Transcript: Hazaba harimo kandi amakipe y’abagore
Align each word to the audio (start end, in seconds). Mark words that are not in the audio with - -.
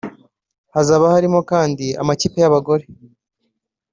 Hazaba 0.75 1.05
harimo 1.15 1.39
kandi 1.51 1.85
amakipe 2.01 2.37
y’abagore 2.41 2.85